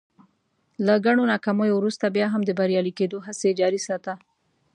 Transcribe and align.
له 0.85 0.93
ګڼو 1.05 1.23
ناکاميو 1.31 1.75
ورورسته 1.77 2.07
بيا 2.15 2.27
هم 2.31 2.41
د 2.45 2.51
بريالي 2.59 2.93
کېدو 2.99 3.17
هڅې 3.25 3.49
جاري 3.59 3.79
ساته. 3.87 4.13